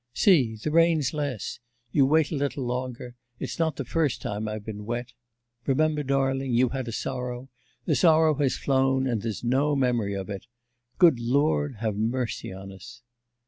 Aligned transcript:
See 0.15 0.55
the 0.55 0.71
rain's 0.71 1.13
less; 1.13 1.59
you 1.91 2.07
wait 2.07 2.31
a 2.31 2.35
little 2.35 2.65
longer. 2.65 3.13
It's 3.37 3.59
not 3.59 3.75
the 3.75 3.85
first 3.85 4.19
time 4.19 4.47
I've 4.47 4.65
been 4.65 4.85
wet. 4.87 5.13
Remember, 5.67 6.01
darling; 6.01 6.53
you 6.55 6.69
had 6.69 6.87
a 6.87 6.91
sorrow, 6.91 7.49
the 7.85 7.93
sorrow 7.93 8.33
has 8.33 8.57
flown, 8.57 9.05
and 9.05 9.21
there's 9.21 9.43
no 9.43 9.75
memory 9.75 10.15
of 10.15 10.27
it. 10.27 10.47
Good 10.97 11.19
Lord, 11.19 11.75
have 11.81 11.97
mercy 11.97 12.51
on 12.51 12.71
us! 12.71 13.03